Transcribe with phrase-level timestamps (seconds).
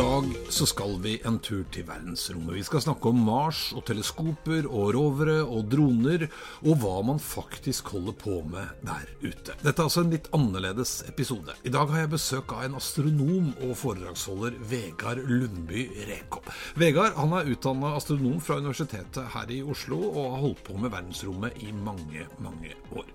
[0.00, 2.54] Dag så skal vi en tur til verdensrommet.
[2.56, 6.24] Vi skal snakke om Mars og teleskoper og rovere og droner,
[6.62, 9.58] og hva man faktisk holder på med der ute.
[9.60, 11.52] Dette er altså en litt annerledes episode.
[11.68, 16.48] I dag har jeg besøk av en astronom og foredragsholder, Vegard Lundby Rekop.
[16.80, 20.96] Vegard han er utdanna astronom fra Universitetet her i Oslo og har holdt på med
[20.96, 23.08] verdensrommet i mange, mange år.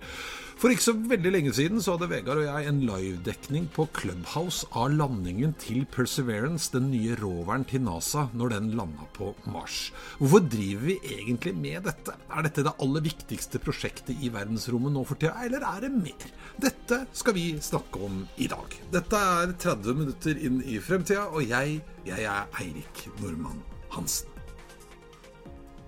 [0.55, 4.63] For ikke så veldig lenge siden så hadde Vegard og jeg en livedekning på Clubhouse
[4.71, 9.89] av landingen til Perseverance, den nye roveren til NASA, når den landa på Mars.
[10.21, 12.15] Hvorfor driver vi egentlig med dette?
[12.31, 16.31] Er dette det aller viktigste prosjektet i verdensrommet nå for tida, eller er det mer?
[16.63, 18.79] Dette skal vi snakke om i dag.
[18.95, 23.59] Dette er 30 minutter inn i fremtida, og jeg, jeg er Eirik Normann
[23.91, 24.31] Hansen.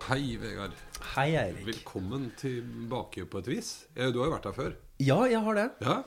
[0.09, 0.76] Hei, Vegard.
[1.02, 1.66] Hei, Eirik.
[1.67, 3.72] Velkommen tilbake på et vis.
[3.95, 4.76] Eh, Du har jo vært her før.
[5.03, 5.67] Ja, jeg har det.
[5.86, 5.98] Ja.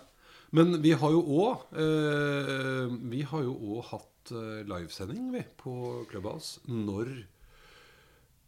[0.52, 6.04] Men vi har jo òg eh, Vi har jo òg hatt eh, livesending vi, på
[6.10, 7.12] Clubhouse når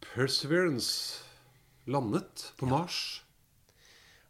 [0.03, 1.23] Perseverance
[1.87, 3.21] landet på Mars.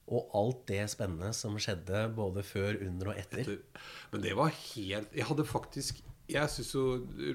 [0.05, 3.41] Og alt det spennende som skjedde både før, under og etter.
[3.47, 6.83] Etter- Men det var helt Jeg hadde faktisk Jeg syns jo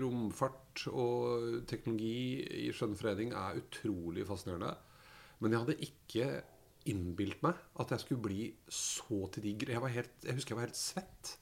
[0.01, 4.73] romfart og teknologi i skjønnforening er utrolig fascinerende.
[5.43, 6.31] Men jeg hadde ikke
[6.89, 10.81] innbilt meg at jeg skulle bli så til de Jeg, jeg husker jeg var helt
[10.81, 11.37] svett.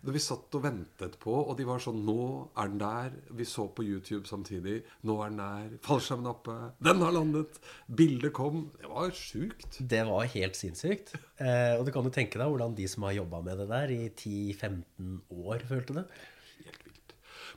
[0.00, 2.22] Da vi satt og ventet på, og de var sånn Nå
[2.58, 3.16] er den der.
[3.36, 4.78] Vi så på YouTube samtidig.
[5.04, 5.74] Nå er den der.
[5.84, 6.56] Fallskjermen er oppe.
[6.80, 7.60] Den har landet.
[7.84, 8.62] Bildet kom.
[8.80, 9.76] Det var sjukt.
[9.92, 11.12] Det var helt sinnssykt.
[11.36, 13.92] Eh, og du kan jo tenke deg hvordan de som har jobba med det der
[13.92, 16.06] i 10-15 år, følte det.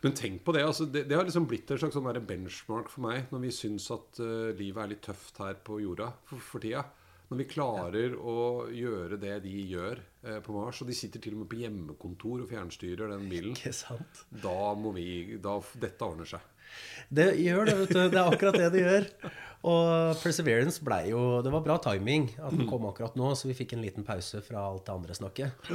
[0.03, 0.65] Men tenk på det.
[0.67, 3.87] altså Det, det har liksom blitt en slags sånn benchmark for meg når vi syns
[3.95, 6.83] at uh, livet er litt tøft her på jorda for, for tida.
[7.31, 8.33] Når vi klarer å
[8.69, 9.97] gjøre det de gjør
[10.27, 13.55] eh, på Mars, og de sitter til og med på hjemmekontor og fjernstyrer den bilen,
[13.57, 14.19] Ikke sant?
[14.43, 16.43] da må vi da, Dette ordner seg.
[17.09, 17.99] Det gjør det, vet du.
[18.03, 19.07] Det er akkurat det det gjør.
[19.71, 23.57] Og Perseverance blei jo Det var bra timing at den kom akkurat nå, så vi
[23.57, 25.73] fikk en liten pause fra alt det andre snakket.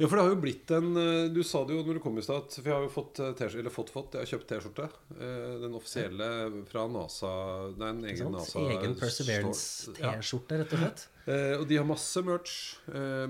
[0.00, 2.16] Ja, for det har jo blitt en eh, Du sa det jo når du kom
[2.16, 4.46] i stad, for jeg har jo fått eh, T-skjorte, eller fått fått, jeg har kjøpt
[4.48, 4.86] T-skjorte.
[5.18, 6.28] eh, Den offisielle
[6.70, 7.32] fra NASA.
[7.76, 11.06] Det er en egen NASA Egen Perseverance-T-skjorte, rett og slett.
[11.60, 12.54] Og de har masse merch,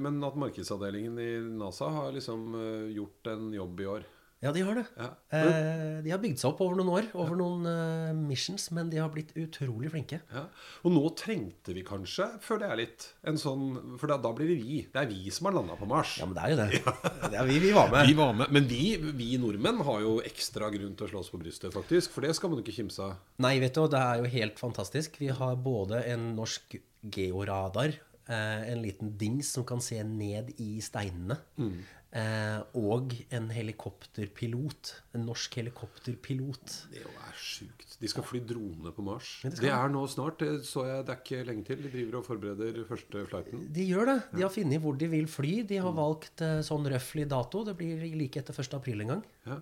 [0.01, 2.55] men at markedsavdelingen i NASA har liksom
[2.95, 4.07] gjort en jobb i år.
[4.41, 4.87] Ja, de har det.
[4.97, 5.09] Ja.
[5.37, 8.97] Eh, de har bygd seg opp over noen år, over noen uh, missions, men de
[8.97, 10.23] har blitt utrolig flinke.
[10.33, 10.47] Ja.
[10.81, 13.67] Og nå trengte vi kanskje, føler jeg litt, en sånn
[14.01, 14.79] For da, da blir det vi.
[14.89, 16.17] Det er vi som har landa på Mars.
[16.23, 16.97] Ja, men det er jo det.
[17.27, 18.09] det er vi, vi var med.
[18.09, 18.83] Vi var med, Men vi,
[19.21, 22.17] vi nordmenn har jo ekstra grunn til å slå oss på brystet, faktisk.
[22.17, 23.21] For det skal man jo ikke kimse av.
[23.45, 25.21] Nei, vet du, det er jo helt fantastisk.
[25.21, 26.81] Vi har både en norsk
[27.13, 27.93] georadar,
[28.25, 34.91] eh, en liten dings som kan se ned i steinene, eh, og en helikopterpilot.
[35.15, 36.73] En norsk helikopterpilot.
[36.91, 37.97] Det er sjukt.
[38.01, 39.29] De skal fly drone på Mars.
[39.45, 40.41] Det det er nå snart.
[40.43, 41.83] Det så jeg, det er ikke lenge til.
[41.85, 43.67] De driver og forbereder første flighten.
[43.77, 44.17] De gjør det.
[44.33, 45.53] De har funnet hvor de vil fly.
[45.69, 47.63] De har valgt eh, sånn røfflig dato.
[47.69, 48.75] Det blir like etter 1.
[48.81, 49.23] april en gang.
[49.47, 49.61] Ja.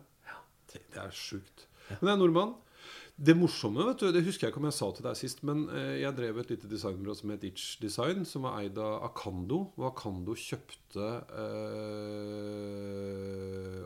[0.72, 1.66] Det, det er sjukt.
[1.90, 2.56] Men det er nordmann.
[3.18, 5.64] Det morsomme, vet du, det husker jeg ikke om jeg sa til deg sist, men
[5.74, 9.58] eh, jeg drev et lite designbyrå som het Itch Design, som var eid av Akando.
[9.74, 11.08] Og Akando kjøpte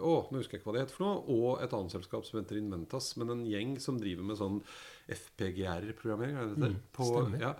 [0.02, 1.22] Å, nå husker jeg ikke hva det heter for noe.
[1.32, 3.08] Og et annet selskap som heter Inventas.
[3.22, 4.58] Men en gjeng som driver med sånn
[5.16, 6.36] FPGR-programmering.
[6.60, 6.76] Mm?
[6.92, 7.54] På- Ja.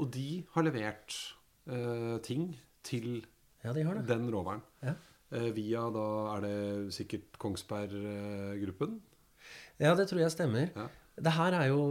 [0.00, 1.12] Og de har levert
[1.68, 2.54] øh, ting
[2.88, 3.26] til
[3.62, 4.06] Ja, de det.
[4.08, 4.62] den roveren.
[4.82, 4.94] Ja.
[5.52, 6.06] Via da
[6.38, 8.96] er det sikkert Kongsberg-gruppen.
[9.80, 10.70] Ja, det tror jeg stemmer.
[10.76, 10.88] Ja.
[11.16, 11.82] Det her er jo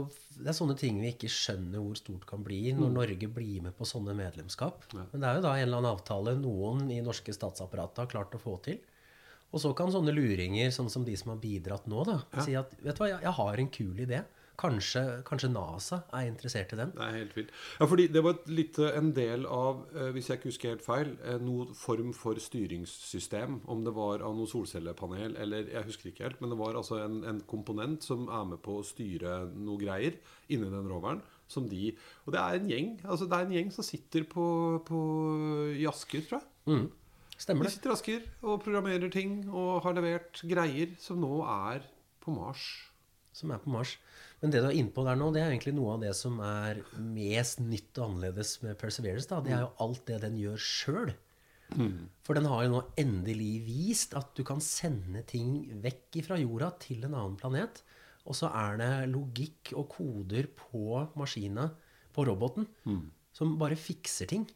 [0.41, 3.75] det er sånne ting vi ikke skjønner hvor stort kan bli når Norge blir med
[3.77, 4.87] på sånne medlemskap.
[4.95, 5.05] Ja.
[5.11, 8.37] Men det er jo da en eller annen avtale noen i norske statsapparatet har klart
[8.37, 8.79] å få til.
[9.51, 12.71] Og så kan sånne luringer, sånn som de som har bidratt nå, da, si at
[12.79, 14.21] vet du hva, jeg, jeg har en kul idé.
[14.59, 16.91] Kanskje, kanskje NASA er interessert i den?
[16.95, 17.51] Det er helt vilt.
[17.79, 20.85] Ja, fordi det var et lite, en del av, eh, hvis jeg ikke husker helt
[20.85, 23.61] feil, eh, noen form for styringssystem.
[23.65, 26.41] Om det var av noe solcellepanel eller Jeg husker ikke helt.
[26.41, 30.19] Men det var altså en, en komponent som er med på å styre noe greier
[30.49, 31.21] inni den roveren.
[31.51, 31.91] Som de,
[32.25, 34.45] og det er en gjeng altså det er en gjeng som sitter på,
[34.87, 34.99] på,
[35.75, 36.85] i Asker, tror jeg.
[37.41, 37.71] Stemmer det.
[37.71, 41.83] De sitter i Asker og programmerer ting og har levert greier som nå er
[42.21, 42.67] på Mars.
[43.33, 43.95] Som er på Mars.
[44.41, 46.39] Men det du er inne på der nå, det er egentlig noe av det som
[46.41, 49.29] er mest nytt og annerledes med Perseverance.
[49.29, 49.41] da.
[49.45, 51.11] Det er jo alt det den gjør sjøl.
[52.25, 56.71] For den har jo nå endelig vist at du kan sende ting vekk fra jorda
[56.83, 57.83] til en annen planet.
[58.25, 61.69] Og så er det logikk og koder på maskina,
[62.11, 62.67] på roboten,
[63.33, 64.49] som bare fikser ting.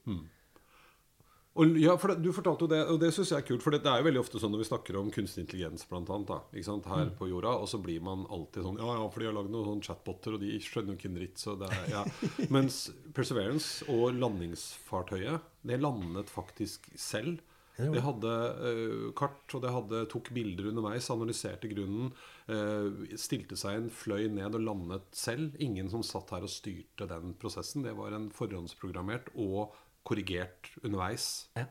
[1.56, 3.64] Og, ja, for det, Du fortalte jo det, og det syns jeg er kult.
[3.64, 6.12] For det, det er jo veldig ofte sånn når vi snakker om kunstig intelligens blant
[6.12, 9.08] annet, da, ikke sant, her på jorda, og så blir man alltid sånn Ja, ja,
[9.12, 11.42] for de har lagd noen sånn chatboter, og de skjønner jo ikke en dritt.
[11.42, 12.06] Så det er, ja.
[12.56, 12.86] Mens
[13.16, 17.40] Perseverance og landingsfartøyet, det landet faktisk selv.
[17.76, 22.14] Det hadde uh, kart, og det hadde, tok bilder underveis, analyserte grunnen.
[22.48, 25.58] Uh, stilte seg inn, fløy ned og landet selv.
[25.64, 27.84] Ingen som satt her og styrte den prosessen.
[27.84, 29.76] Det var en forhåndsprogrammert og
[30.06, 31.48] korrigert underveis.
[31.58, 31.66] Ja.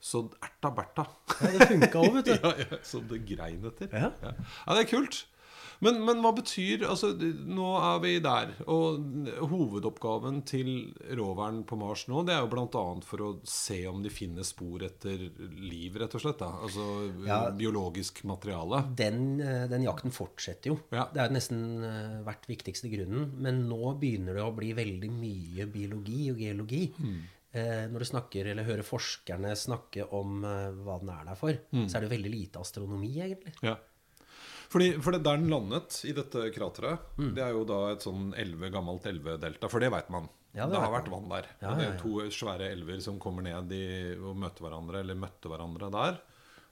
[0.00, 1.04] Så erta berta.
[1.42, 2.34] Ja, det funka òg, vet du.
[2.44, 3.90] ja, ja, som det grein etter.
[3.92, 4.12] Ja.
[4.22, 4.34] Ja.
[4.38, 5.24] ja, det er kult.
[5.84, 8.52] Men, men hva betyr Altså, nå er vi der.
[8.66, 8.98] Og
[9.52, 10.70] hovedoppgaven til
[11.18, 12.84] roveren på Mars nå, det er jo bl.a.
[13.06, 15.26] for å se om de finner spor etter
[15.62, 16.38] liv, rett og slett.
[16.42, 16.86] da Altså
[17.26, 17.40] Ja.
[17.54, 18.82] biologisk materiale.
[18.98, 20.78] Den, eh, den jakten fortsetter jo.
[20.92, 21.08] Ja.
[21.12, 23.32] Det er jo nesten eh, vært viktigste grunnen.
[23.38, 26.84] Men nå begynner det å bli veldig mye biologi og geologi.
[27.54, 31.56] Eh, når du snakker, eller hører forskerne snakke om eh, hva den er der for,
[31.72, 33.54] så er det jo veldig lite astronomi, egentlig.
[33.64, 33.76] Ja.
[34.68, 38.34] Fordi, for det der den landet, i dette krateret, det er jo da et sånn
[38.36, 39.70] elve, gammelt elvedelta.
[39.72, 40.28] For det veit man.
[40.56, 41.46] Ja, det det har vært vann der.
[41.62, 43.84] Ja, det er to svære elver som kommer ned i,
[44.18, 46.18] og møter hverandre, eller møtte hverandre der.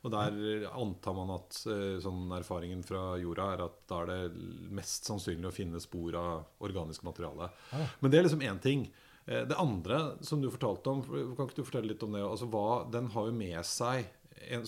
[0.07, 4.71] Og der antar man at eh, sånn erfaringen fra jorda er at da er det
[4.77, 7.49] mest sannsynlig å finne spor av organisk materiale.
[8.03, 8.85] Men det er liksom én ting.
[9.27, 11.03] Eh, Det andre som du fortalte om,
[11.35, 12.23] kan ikke du fortelle litt om det?
[12.23, 14.07] Altså hva, Den har jo med seg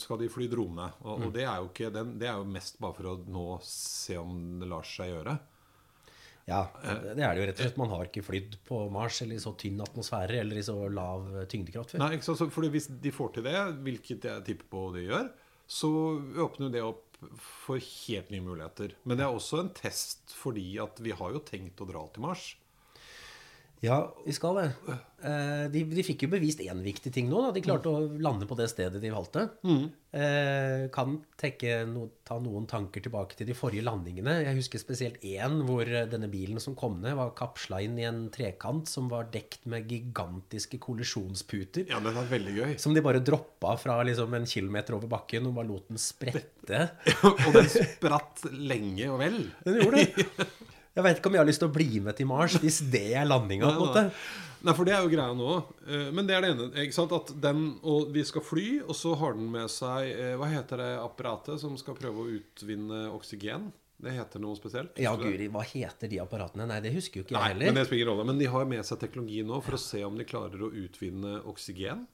[0.00, 0.88] Skal de fly drone?
[1.04, 3.46] Og, og det, er jo ikke, den, det er jo mest bare for å nå
[3.66, 5.36] se om det lar seg gjøre.
[6.48, 7.80] Ja, det er det jo rett og slett.
[7.80, 11.26] Man har ikke flydd på Mars eller i så tynn atmosfære eller i så lav
[11.34, 12.00] eh, tyngdekraft før.
[12.00, 12.40] Nei, ikke sant?
[12.40, 15.28] Så fordi Hvis de får til det, hvilket jeg tipper på de gjør,
[15.68, 15.90] så
[16.46, 18.94] åpner det opp for helt nye muligheter.
[19.04, 22.24] Men det er også en test fordi at vi har jo tenkt å dra til
[22.24, 22.48] Mars.
[23.84, 24.70] Ja, vi skal det.
[25.18, 27.40] Eh, de, de fikk jo bevist én viktig ting nå.
[27.46, 27.50] Da.
[27.54, 29.44] De klarte å lande på det stedet de valgte.
[30.14, 34.38] Eh, kan tenke no, ta noen tanker tilbake til de forrige landingene.
[34.46, 38.06] Jeg husker spesielt én hvor eh, denne bilen som kom ned, var kapsla inn i
[38.08, 41.86] en trekant som var dekt med gigantiske kollisjonsputer.
[41.90, 42.72] Ja, det var veldig gøy.
[42.82, 46.88] Som de bare droppa fra liksom en kilometer over bakken og bare lot den sprette.
[47.26, 49.44] og den spratt lenge og vel.
[49.66, 50.28] Den gjorde det.
[50.96, 53.12] Jeg veit ikke om jeg har lyst til å bli med til Mars hvis det
[53.14, 53.68] er landinga.
[54.66, 55.50] Nei, for det er jo greia nå.
[55.86, 56.70] Eh, Men det er det ene.
[56.82, 57.12] ikke sant?
[57.14, 60.76] At den, og Vi skal fly, og så har den med seg eh, Hva heter
[60.82, 63.68] det apparatet som skal prøve å utvinne oksygen?
[63.98, 64.98] Det heter noe spesielt?
[65.02, 66.66] Ja, guri, hva heter de apparatene?
[66.70, 68.26] Nei, det husker jo ikke jeg Nei, jeg men det spiller ingen rolle.
[68.32, 71.40] Men de har med seg teknologi nå for å se om de klarer å utvinne
[71.50, 72.04] oksygen.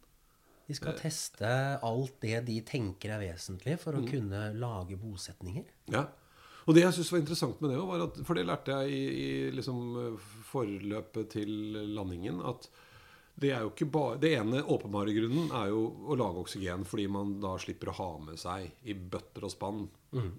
[0.65, 1.51] De skal teste
[1.85, 4.09] alt det de tenker er vesentlig for å Mm.
[4.09, 5.65] kunne lage bosetninger.
[5.93, 6.07] Ja.
[6.65, 9.05] Og det jeg syns var interessant med det, var at, for det lærte jeg i,
[9.25, 11.55] i liksom eh, forløpet til
[11.95, 12.69] landingen, at
[13.35, 17.09] det er jo ikke bare Det ene åpenbare grunnen er jo å lage oksygen fordi
[17.11, 19.81] man da slipper å ha med seg i bøtter og spann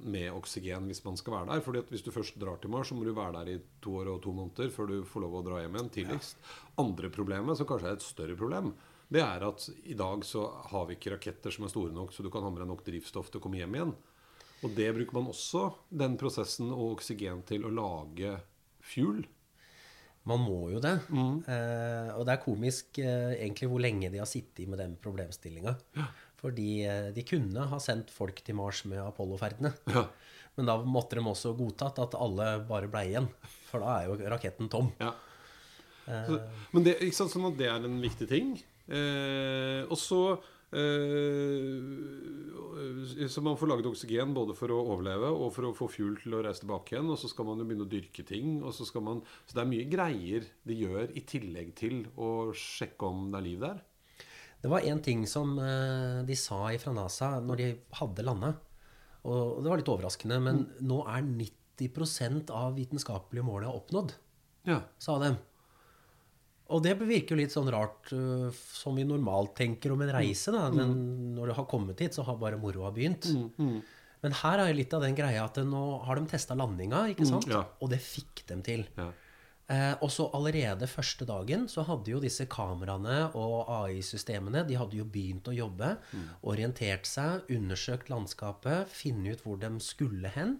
[0.08, 1.64] med oksygen hvis man skal være der.
[1.66, 3.98] Fordi at hvis du først drar til Mars, så må du være der i to
[4.00, 6.40] år og to måneder før du får lov å dra hjem igjen tidligst.
[6.80, 8.72] Andre problemet, som kanskje er et større problem,
[9.12, 12.24] det er at i dag så har vi ikke raketter som er store nok så
[12.24, 13.96] du kan ha med deg nok drivstoff til å komme hjem igjen.
[14.64, 18.38] Og det bruker man også, den prosessen og oksygen, til å lage
[18.86, 19.26] fuel.
[20.26, 20.96] Man må jo det.
[21.14, 21.42] Mm.
[21.44, 25.76] Eh, og det er komisk eh, egentlig hvor lenge de har sittet med den problemstillinga.
[26.42, 29.76] Fordi eh, de kunne ha sendt folk til Mars med Apollo-ferdene.
[29.94, 30.08] Ja.
[30.56, 33.30] Men da måtte de også godtatt at alle bare ble igjen.
[33.68, 34.90] For da er jo raketten tom.
[35.04, 35.12] Ja.
[36.06, 36.38] Så,
[36.72, 38.52] men det, ikke sant, sånn at det er en viktig ting.
[38.86, 40.52] Eh, og så eh,
[43.30, 46.36] Så man får laget oksygen både for å overleve og for å få fuel til
[46.38, 47.10] å reise tilbake igjen.
[47.14, 48.58] Og så skal man jo begynne å dyrke ting.
[48.66, 52.30] Og så, skal man, så det er mye greier de gjør i tillegg til å
[52.58, 53.82] sjekke om det er liv der.
[54.66, 57.68] Det var én ting som eh, de sa fra NASA når de
[58.00, 58.54] hadde landa.
[59.26, 64.14] Og det var litt overraskende, men nå er 90% av vitenskapelige mål er oppnådd,
[64.70, 64.80] Ja.
[65.02, 65.32] sa de.
[66.74, 70.54] Og det virker jo litt sånn rart, uh, som vi normalt tenker om en reise.
[70.56, 70.68] da.
[70.72, 70.80] Mm.
[70.80, 73.30] Men når du har kommet hit, så har bare moroa begynt.
[74.26, 77.28] Men her er jo litt av den greia at nå har de testa landinga, ikke
[77.30, 77.46] sant?
[77.46, 77.62] Mm, ja.
[77.84, 78.88] Og det fikk dem til.
[78.98, 79.12] Ja.
[79.66, 85.00] Eh, og så allerede første dagen så hadde jo disse kameraene og AI-systemene de hadde
[85.00, 85.96] jo begynt å jobbe.
[86.14, 86.28] Mm.
[86.54, 90.60] Orientert seg, undersøkt landskapet, finne ut hvor de skulle hen.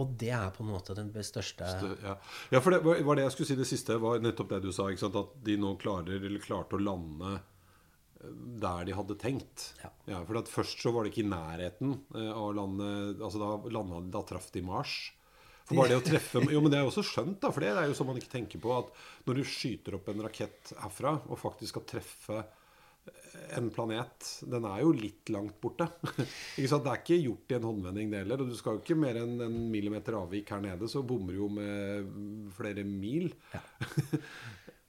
[0.00, 1.66] Og det er på en måte den største
[2.02, 2.16] Ja.
[2.50, 4.88] ja, for det var det jeg skulle si det siste, var nettopp det du sa.
[4.90, 5.18] Ikke sant?
[5.20, 8.32] At de nå klarer, eller klarte å lande eh,
[8.64, 9.68] der de hadde tenkt.
[9.82, 10.22] Ja.
[10.26, 14.10] for at Først så var det ikke i nærheten eh, av landet altså Da, landet,
[14.14, 14.96] da traff de Mars.
[15.64, 17.52] For bare det å treffe Jo, men det er jo også skjønt, da.
[17.54, 18.74] For det er jo sånn man ikke tenker på.
[18.74, 18.90] At
[19.28, 22.42] når du skyter opp en rakett herfra, og faktisk skal treffe
[23.56, 25.86] en planet Den er jo litt langt borte.
[26.58, 26.84] ikke sant?
[26.86, 28.42] Det er ikke gjort i en håndvending, det heller.
[28.42, 31.42] Og du skal jo ikke mer enn en millimeter avvik her nede, så bommer du
[31.42, 32.12] jo med
[32.56, 33.32] flere mil.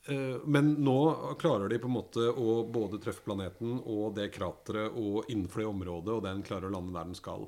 [0.06, 1.00] Eh, Men nå
[1.42, 5.66] klarer de på en måte å både treffe planeten og det krateret og innenfor det
[5.72, 7.48] området, og den klarer å lande der den skal.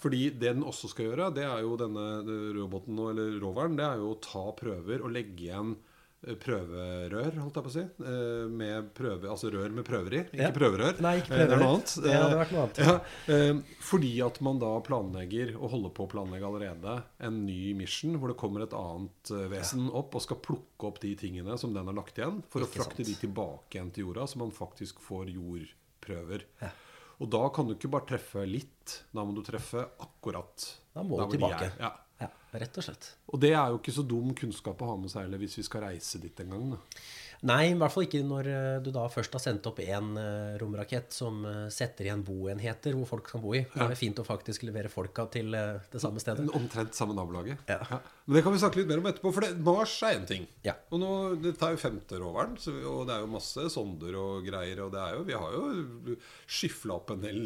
[0.00, 2.06] Fordi det den også skal gjøre, det er jo denne
[2.56, 5.74] roboten eller roveren, det er jo å ta prøver og legge igjen
[6.20, 7.84] prøverør, holdt jeg på å si.
[8.04, 10.50] eh, Med prøve, altså rør med prøver i, ikke Ja.
[10.52, 11.00] prøverør.
[11.00, 11.48] Nei, ikke prøverør.
[11.48, 11.94] Det er noe annet.
[12.04, 12.78] Det hadde vært noe annet.
[12.78, 12.94] Ja,
[13.34, 18.18] eh, fordi at man da planlegger, og holder på å planlegge allerede, en ny mission
[18.20, 21.72] hvor det kommer et annet eh, vesen opp og skal plukke opp de tingene som
[21.72, 23.06] den har lagt igjen, for å frakte sant.
[23.06, 26.44] de tilbake igjen til jorda, så man faktisk får jordprøver.
[26.60, 26.70] Ja.
[27.20, 30.70] Og da kan du ikke bare treffe litt, da må du treffe akkurat.
[30.94, 31.72] Da må du tilbake.
[31.78, 31.90] Ja.
[32.20, 32.28] Ja,
[32.60, 33.12] rett og slett.
[33.32, 35.62] Og det er jo ikke så dum kunnskap å ha med seg heller hvis vi
[35.64, 36.70] skal reise dit en gang.
[36.74, 36.80] Da.
[37.48, 40.10] Nei, i hvert fall ikke når eh, du da først har sendt opp én
[40.60, 43.62] romrakett som eh, setter igjen boenheter hvor folk kan bo i.
[43.72, 46.44] Da er det fint å faktisk levere folka til eh, det samme stedet.
[46.58, 47.62] Omtrent samme nabolaget.
[47.70, 47.78] Ja.
[48.26, 49.32] Men det kan vi snakke litt mer om etterpå.
[49.38, 50.44] For det, Mars er én ting.
[50.68, 50.76] Ja.
[50.92, 51.10] Og nå,
[51.40, 54.84] Dette er jo femte roveren, så, og det er jo masse sonder og greier.
[54.84, 57.40] Og det er jo, vi har jo skyfla opp en del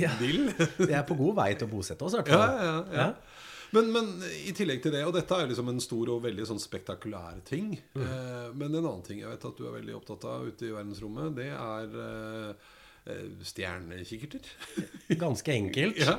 [0.00, 0.16] Ja.
[0.22, 0.48] dill.
[0.80, 2.64] Vi er på god vei til å bosette oss, i hvert Ja, fall.
[2.64, 3.10] ja, ja.
[3.72, 4.12] Men, men
[4.44, 7.72] i tillegg til det, og dette er liksom en stor og veldig sånn spektakulær ting
[7.96, 10.72] eh, Men en annen ting jeg vet at du er veldig opptatt av ute i
[10.74, 12.70] verdensrommet, det er eh,
[13.10, 14.46] eh, stjernekikkerter.
[15.24, 15.98] Ganske enkelt.
[16.00, 16.14] Ja.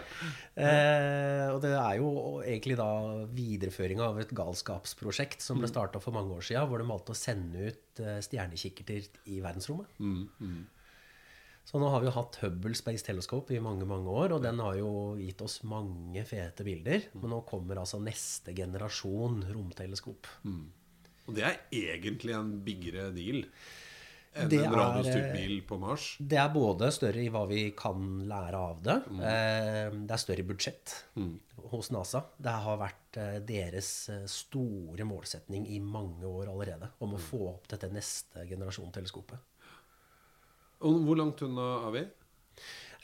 [0.55, 2.09] Eh, og det er jo
[2.45, 2.89] egentlig da
[3.35, 5.63] videreføring av et galskapsprosjekt som Mm.
[5.65, 9.39] ble starta for mange år siden, hvor de valgte å sende ut eh, stjernekikkerter i
[9.43, 9.87] verdensrommet.
[9.99, 10.65] Mm,
[11.65, 14.59] Så nå har vi jo hatt Hubble Space Telescope i mange mange år, og den
[14.61, 17.07] har jo gitt oss mange fete bilder.
[17.13, 17.23] Mm.
[17.23, 20.29] Men nå kommer altså neste generasjon romteleskop.
[21.25, 23.41] Og det er egentlig en biggere deal
[24.35, 26.09] enn Det en radiostyrt bil på Mars.
[26.19, 28.95] Det er både større i hva vi kan lære av det.
[29.07, 29.21] Mm.
[29.31, 30.93] Eh, det er større budsjett
[31.71, 32.21] hos NASA.
[32.37, 37.15] Det har vært eh, deres eh, store målsetning i mange år allerede om Mm.
[37.15, 39.39] å få opp dette neste generasjon teleskopet.
[40.85, 42.03] Og hvor langt unna er vi?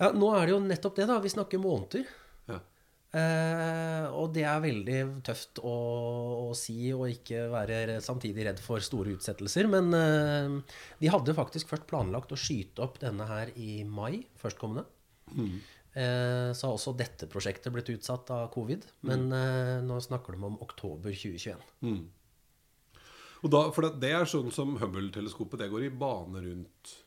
[0.02, 1.20] Ja, nå er det jo nettopp det, da.
[1.22, 2.06] Vi snakker måneder.
[2.50, 2.60] Ja.
[3.18, 5.74] Eh, og det er veldig tøft å,
[6.48, 9.70] å si og ikke være samtidig redd for store utsettelser.
[9.70, 14.88] Men eh, de hadde faktisk først planlagt å skyte opp denne her i mai førstkommende.
[15.92, 18.88] Eh, så har også dette prosjektet blitt utsatt av covid.
[19.08, 21.62] Men eh, nå snakker de om oktober 2021.
[23.42, 25.64] Og da, for det, det er sånn som Hubble-teleskopet.
[25.64, 26.98] Det går i bane rundt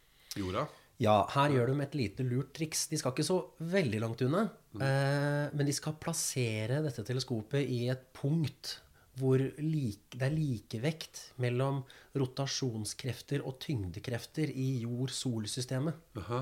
[0.41, 0.67] jorda.
[1.03, 2.87] Ja, her gjør de et lite lurt triks.
[2.91, 4.47] De skal ikke så veldig langt unna.
[4.75, 8.79] Eh, men de skal plassere dette teleskopet i et punkt
[9.19, 11.83] hvor like, det er likevekt mellom
[12.19, 16.01] rotasjonskrefter og tyngdekrefter i jord-sol-systemet.
[16.19, 16.41] Aha.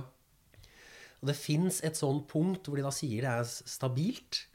[1.21, 4.47] Og det fins et sånt punkt hvor de da sier det er stabilt.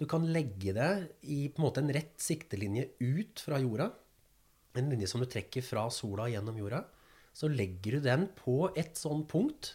[0.00, 0.92] Du kan legge det
[1.28, 3.90] i på en måte en rett siktelinje ut fra jorda.
[4.80, 6.82] En linje som du trekker fra sola gjennom jorda.
[7.36, 9.74] Så legger du den på et sånt punkt,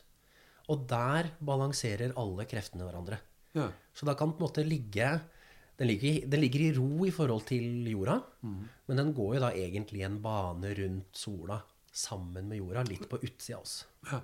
[0.72, 3.22] og der balanserer alle kreftene hverandre.
[3.56, 3.70] Ja.
[3.96, 5.14] Så da kan den på en måte ligge
[5.76, 8.22] den ligger, den ligger i ro i forhold til jorda,
[8.88, 11.58] men den går jo da egentlig en bane rundt sola
[11.92, 13.82] sammen med jorda, litt på utsida av oss.
[14.12, 14.22] ja.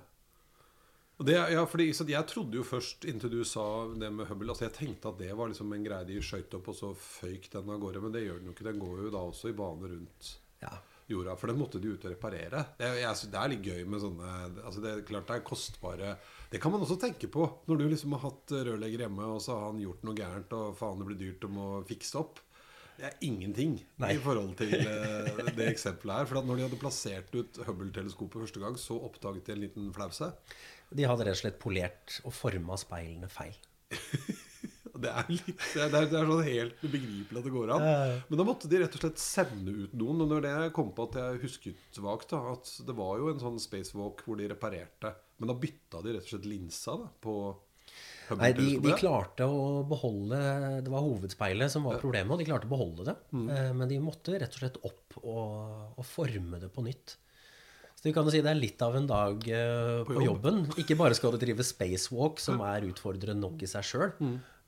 [1.22, 4.74] Det, ja, fordi Jeg trodde jo først, inntil du sa det med Hubble altså Jeg
[4.74, 7.78] tenkte at det var liksom en greie de skøyt opp, og så føyk den av
[7.78, 8.00] gårde.
[8.02, 8.66] Men det gjør den jo ikke.
[8.66, 10.32] Den går jo da også i bane rundt
[10.64, 10.72] Ja.
[11.12, 11.36] Jorda.
[11.38, 12.64] For den måtte de ut og reparere.
[12.78, 14.30] Det, jeg, det er litt gøy med sånne
[14.62, 16.14] altså Det er klart det er kostbare
[16.52, 19.56] Det kan man også tenke på når du liksom har hatt rørlegger hjemme, og så
[19.58, 22.42] har han gjort noe gærent, og faen det blir dyrt om må fikse opp.
[22.98, 24.12] Det er ingenting Nei.
[24.14, 26.28] i forhold til eh, det eksempelet her.
[26.28, 30.28] For når de hadde plassert ut Hubble-teleskopet første gang, så oppdaget de en liten flause.
[30.92, 33.56] De hadde rett og slett polert og forma speilene feil.
[35.02, 37.88] Det er, litt, det, er, det er sånn helt ubegripelig at det går an.
[38.28, 40.22] Men da måtte de rett og slett sende ut noen.
[40.24, 43.42] Og når det kom på at jeg husket vagt, da, at det var jo en
[43.42, 45.14] sånn spacewalk hvor de reparerte.
[45.42, 47.36] Men da bytta de rett og slett linsa da, på
[48.38, 50.38] Nei, de, de klarte å beholde
[50.86, 53.16] Det var hovedspeilet som var problemet, og de klarte å beholde det.
[53.34, 53.48] Mm.
[53.80, 57.16] Men de måtte rett og slett opp og, og forme det på nytt.
[58.02, 60.24] Så du kan jo si det er litt av en dag uh, på, jobb.
[60.26, 60.62] jobben.
[60.82, 64.16] Ikke bare skal du drive spacewalk, som er utfordrende nok i seg sjøl,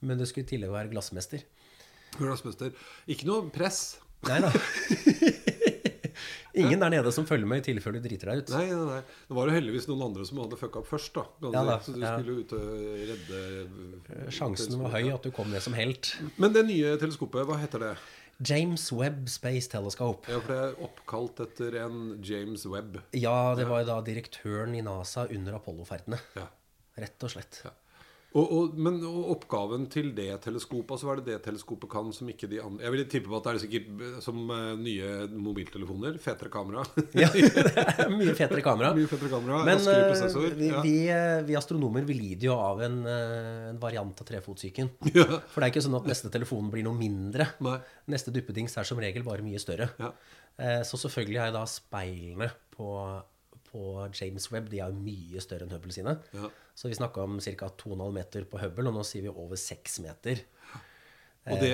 [0.00, 1.44] men det skulle i tillegg være glassmester.
[2.18, 2.74] Glassmester.
[3.10, 3.98] Ikke noe press.
[4.28, 4.50] Nei da.
[6.54, 8.50] Ingen der nede som følger med i tilfelle du driter deg ut.
[8.54, 9.00] Nei, nei, nei.
[9.26, 11.16] Det var jo heldigvis noen andre som hadde fucka opp først.
[11.40, 12.12] da Ja da, Så du ja.
[12.14, 12.68] skulle ut og
[13.10, 16.12] redde Sjansen var høy at du kom ned som helt.
[16.38, 17.94] Men det nye teleskopet, hva heter det?
[18.44, 20.30] James Webb Space Telescope.
[20.30, 23.00] Ja, for det er oppkalt etter en James Webb.
[23.14, 26.18] Ja, det var jo da direktøren i NASA under Apollo-ferdene.
[26.38, 26.46] Ja.
[27.02, 27.64] Rett og slett.
[28.34, 32.26] Og, og, men oppgaven til det teleskopet, altså hva er det det teleskopet kan som
[32.32, 35.10] ikke de andre Jeg vil tippe på at det er sikkert eh, som eh, nye
[35.30, 36.16] mobiltelefoner.
[36.22, 36.82] Fetere kamera.
[37.14, 37.44] Ja, det
[37.78, 38.90] er mye fetere kamera.
[38.96, 39.60] Mye fetere kamera.
[39.68, 40.80] Men eh, vi, ja.
[40.82, 40.96] vi,
[41.46, 44.90] vi astronomer vi lider jo av en, en variant av trefotsyken.
[45.14, 45.28] Ja.
[45.52, 47.46] For det er ikke sånn at neste telefon blir noe mindre.
[47.62, 47.76] Nei.
[48.10, 49.92] Neste duppedings er som regel bare mye større.
[50.00, 50.10] Ja.
[50.86, 52.88] Så selvfølgelig er da speilene på,
[53.70, 56.18] på James Webb De er jo mye større enn Hubble sine.
[56.34, 56.50] Ja.
[56.74, 57.68] Så vi snakka om ca.
[57.68, 60.42] 2,5 meter på Hubble, og nå sier vi over 6 meter.
[61.44, 61.72] Og det,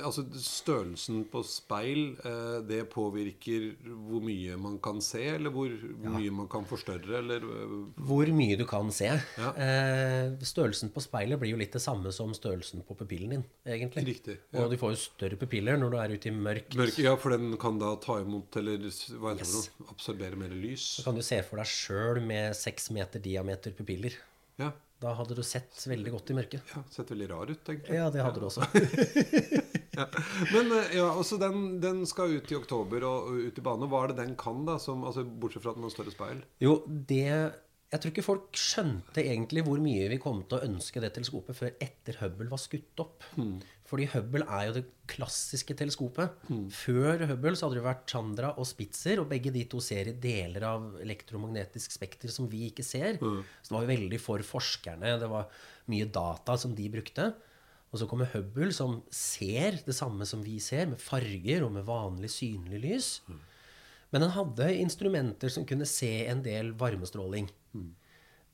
[0.00, 5.68] altså størrelsen på speil, eh, det påvirker hvor mye man kan se, eller hvor
[6.14, 7.74] mye man kan forstørre, eller eh,
[8.08, 9.10] Hvor mye du kan se.
[9.36, 9.50] Ja.
[9.52, 14.06] Eh, størrelsen på speilet blir jo litt det samme som størrelsen på pupillen din, egentlig.
[14.14, 14.62] Riktig, ja.
[14.64, 16.78] Og du får jo større pupiller når du er ute i mørkt.
[16.80, 18.80] Mørk, Ja, for den kan da ta imot, eller
[19.20, 19.90] hva heter det?
[19.92, 20.88] Absorbere mer lys.
[20.96, 24.16] Så kan du se for deg sjøl med seks meter diameter pupiller.
[24.56, 24.72] Ja.
[25.02, 26.70] Da hadde du sett veldig godt i mørket.
[26.72, 26.82] ja.
[26.90, 27.98] Sett veldig rar ut, egentlig.
[27.98, 28.64] Ja, det hadde du også.
[30.54, 33.88] Men eh, ja, også den, den skal ut i oktober og, og ut i bane.
[33.92, 34.78] Hva er det den kan, da?
[34.82, 36.42] Som, altså, bortsett fra at den har større speil?
[36.64, 41.00] Jo, det Jeg tror ikke folk skjønte egentlig hvor mye vi kom til å ønske
[41.04, 43.28] det teleskopet før etter Hubble var skutt opp.
[43.86, 46.32] Fordi Hubble er jo det klassiske teleskopet.
[46.74, 50.16] Før Hubble så hadde det vært Chandra og Spitzer, og begge de to ser i
[50.18, 53.20] deler av elektromagnetisk spekter som vi ikke ser.
[53.62, 55.14] Så det var jo veldig for forskerne.
[55.22, 55.46] Det var
[55.92, 57.28] mye data som de brukte.
[57.94, 61.86] Og så kommer Hubble, som ser det samme som vi ser, med farger og med
[61.86, 63.10] vanlig synlig lys.
[64.10, 67.46] Men den hadde instrumenter som kunne se en del varmestråling.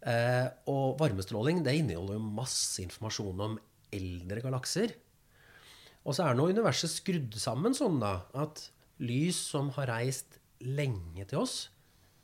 [0.02, 3.59] Eh, og varmestråling det inneholder masse informasjon om
[3.94, 4.94] eldre galakser.
[6.02, 8.64] Og så er nå universet skrudd sammen sånn da, at
[9.02, 11.68] lys som har reist lenge til oss,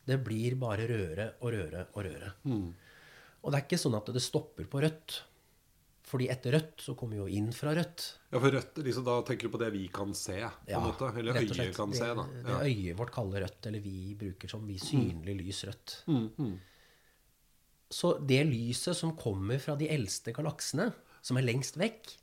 [0.08, 2.32] det blir bare rødere og rødere og rødere.
[2.48, 5.18] Og det er ikke sånn at det stopper på rødt.
[6.08, 8.04] Fordi etter rødt så kommer vi jo inn fra rødt.
[8.32, 11.10] Ja, for rødt, liksom, Da tenker du på det vi kan se, på en måte?
[11.20, 12.24] Eller øyet kan det, se, da.
[12.32, 12.46] Ja.
[12.46, 15.98] Det øyet vårt kaller rødt, eller vi bruker som vi synlig lys rødt.
[16.08, 16.54] Mm,
[17.92, 20.90] Så det lyset som kommer fra de eldste galaksene,
[21.22, 22.16] som er lengst vekk,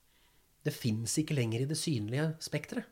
[0.66, 2.90] det fins ikke lenger i det synlige spekteret.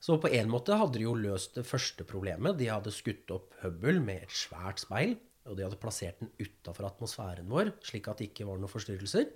[0.00, 2.56] Så på en måte hadde de jo løst det første problemet.
[2.56, 6.86] De hadde skutt opp Hubble med et svært speil, og de hadde plassert den utafor
[6.88, 9.32] atmosfæren vår, slik at det ikke var noen forstyrrelser.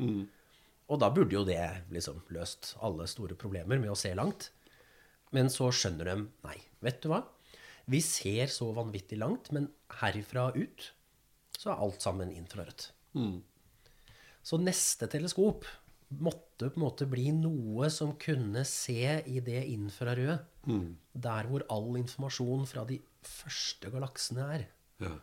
[0.88, 1.60] Og da burde jo det
[1.92, 4.50] liksom løst alle store problemer med å se langt.
[5.34, 6.16] Men så skjønner de
[6.46, 7.24] nei, vet du hva?
[7.90, 9.68] Vi ser så vanvittig langt, men
[10.00, 10.92] herifra ut
[11.58, 12.90] så er alt sammen infrarødt.
[14.44, 15.64] Så neste teleskop
[16.22, 20.38] måtte på en måte bli noe som kunne se i det infrarøde.
[21.12, 24.66] Der hvor all informasjon fra de første galaksene er.
[25.02, 25.14] Ja.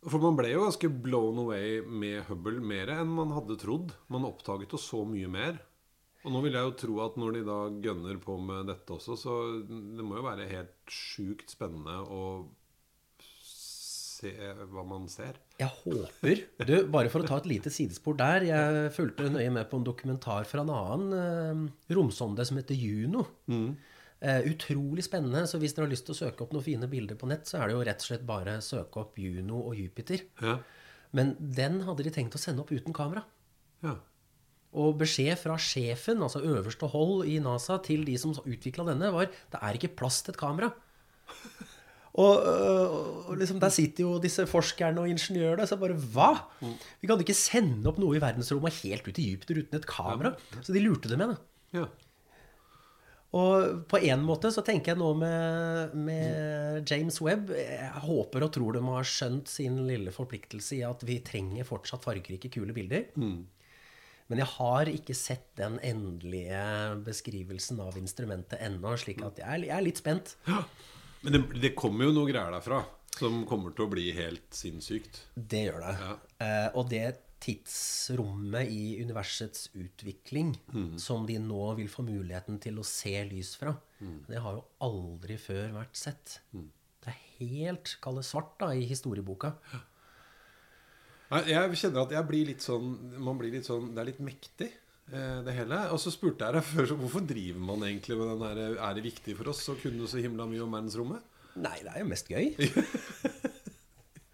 [0.00, 3.92] For man ble jo ganske blown away med Hubble mer enn man hadde trodd.
[4.08, 5.58] Man oppdaget jo så mye mer.
[6.24, 9.16] Og nå vil jeg jo tro at når de da gønner på med dette også,
[9.16, 9.34] så
[9.64, 12.22] det må jo være helt sjukt spennende å
[14.20, 14.32] se
[14.70, 15.38] hva man ser.
[15.60, 18.44] Jeg håper Du, bare for å ta et lite sidespor der.
[18.48, 23.24] Jeg fulgte nøye med på en dokumentar fra en annen eh, romsonde som heter Juno.
[24.20, 25.46] Eh, utrolig spennende.
[25.48, 27.62] Så hvis dere har lyst til å søke opp noen fine bilder på nett, så
[27.62, 30.26] er det jo rett og slett bare søke opp Juno og Jupiter.
[30.44, 30.58] Ja.
[31.16, 33.24] Men den hadde de tenkt å sende opp uten kamera.
[33.82, 33.96] ja.
[34.70, 39.26] Og beskjed fra sjefen, altså øverste hold i NASA, til de som utvikla denne, var
[39.26, 40.68] det er ikke plass til et kamera.
[42.18, 42.94] Og, øh,
[43.30, 46.32] og liksom, der sitter jo disse forskerne og ingeniørene så bare Hva?
[46.98, 50.34] Vi kan ikke sende opp noe i verdensrommet helt ut i Jupiter uten et kamera.
[50.60, 51.36] Så de lurte med.
[51.36, 51.38] det.
[51.80, 51.86] ja.
[53.30, 58.50] Og på en måte så tenker jeg nå med, med James Webb Jeg håper og
[58.56, 63.06] tror de har skjønt sin lille forpliktelse i at vi trenger fortsatt fargerike, kule bilder.
[64.30, 66.64] Men jeg har ikke sett den endelige
[67.06, 70.34] beskrivelsen av instrumentet ennå, slik at jeg er, jeg er litt spent.
[71.24, 72.82] Men det, det kommer jo noe greier derfra
[73.20, 75.24] som kommer til å bli helt sinnssykt.
[75.34, 75.96] Det gjør det.
[76.00, 76.14] Ja.
[76.46, 77.04] Eh, og det
[77.40, 80.52] tidsrommet i universets utvikling
[81.00, 83.72] som de nå vil få muligheten til å se lys fra,
[84.28, 86.34] det har jo aldri før vært sett.
[86.52, 89.54] Det er helt kall det svart da, i historieboka.
[89.72, 89.80] Ja.
[91.46, 92.88] Jeg kjenner at jeg blir litt sånn
[93.22, 94.66] Man blir litt sånn Det er litt mektig,
[95.10, 95.78] det hele.
[95.90, 98.94] Og så spurte jeg deg før så hvorfor driver man egentlig med den der Er
[98.94, 101.24] det viktig for oss å kunne så himla mye om verdensrommet?
[101.60, 102.52] Nei, det er jo mest gøy.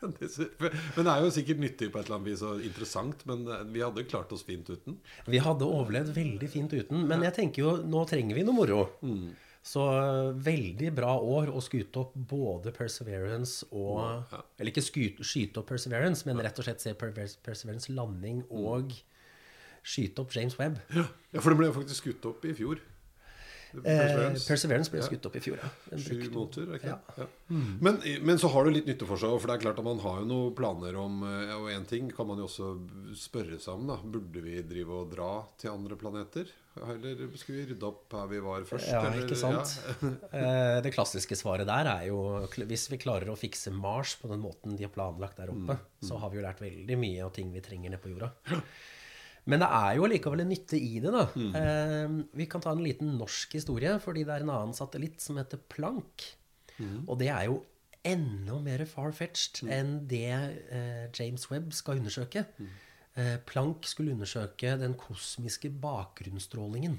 [0.06, 3.64] Men det er jo sikkert nyttig på et eller annet vis og interessant, men eh,
[3.72, 5.00] vi hadde klart oss fint uten.
[5.26, 7.06] Vi hadde overlevd veldig fint uten.
[7.08, 8.80] Men jeg tenker jo, nå trenger vi noe moro.
[9.66, 15.62] Så øh, veldig bra år å skute opp både Perseverance og Eller ikke skute, skyte
[15.62, 18.94] opp Perseverance, men rett og slett se Perseverance landing og
[19.86, 20.80] skyte opp James Webb.
[20.96, 21.06] Ja,
[21.40, 22.82] for det ble faktisk skutt opp i fjor.
[23.76, 24.44] Eh, Perseverance.
[24.48, 25.68] Perseverance ble skutt opp i fjor, ja.
[26.00, 26.98] Sju måneder, er ikke Ja.
[27.18, 27.26] Ja.
[27.84, 29.34] Men, men så har det litt nytte for seg.
[29.42, 32.08] For det er klart at man har jo noen planer om eh, Og én ting
[32.14, 32.70] kan man jo også
[33.18, 33.90] spørre seg om.
[33.90, 35.28] da Burde vi drive og dra
[35.60, 36.48] til andre planeter?
[36.76, 38.88] Eller skulle vi rydde opp her vi var først?
[38.94, 39.76] Ja, eller- ikke sant?
[40.32, 40.80] Ja.
[40.86, 42.18] Det klassiske svaret der er jo
[42.70, 46.16] Hvis vi klarer å fikse Mars på den måten de har planlagt der oppe, så
[46.22, 48.32] har vi jo lært veldig mye av ting vi trenger nede på jorda.
[49.46, 51.26] Men det er jo allikevel en nytte i det, da.
[51.60, 55.38] Eh, vi kan ta en liten norsk historie, fordi det er en annen satellitt som
[55.38, 56.26] heter Planck.
[57.06, 57.60] Og det er jo
[58.06, 62.44] enda mer far-fetched enn det eh, James Webb skal undersøke.
[63.16, 66.98] Eh, Planck skulle undersøke den kosmiske bakgrunnsstrålingen.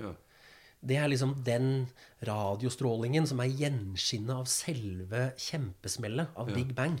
[0.00, 0.14] Ja.
[0.78, 1.88] Det er liksom den
[2.26, 7.00] radiostrålingen som er gjenskinnet av selve kjempesmellet av Big Bang.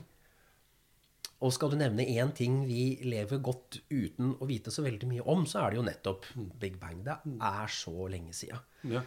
[1.38, 5.26] Og skal du nevne én ting vi lever godt uten å vite så veldig mye
[5.30, 6.26] om, så er det jo nettopp
[6.58, 7.04] Big Bang.
[7.06, 8.58] Det er så lenge sia.
[8.90, 9.04] Ja.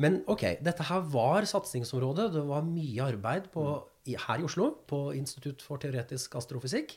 [0.00, 2.30] Men ok, dette her var satsingsområdet.
[2.32, 3.66] Det var mye arbeid på,
[4.08, 6.96] her i Oslo på Institutt for teoretisk astrofysikk.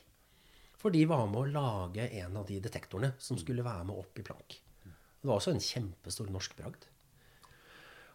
[0.80, 4.20] For de var med å lage en av de detektorene som skulle være med opp
[4.20, 4.56] i plank.
[4.84, 6.88] Det var også en kjempestor norsk bragd.